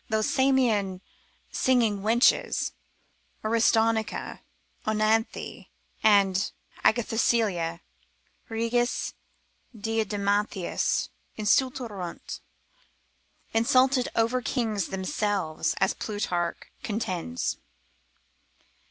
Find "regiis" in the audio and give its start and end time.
8.49-9.13